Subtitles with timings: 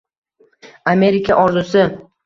[0.95, 1.89] «Amerika orzusi»